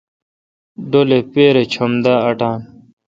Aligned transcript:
ڈولے 0.89 1.19
پیرہ 1.31 1.63
چم 1.73 1.91
دا 2.03 2.13
اٹان۔ 2.29 2.59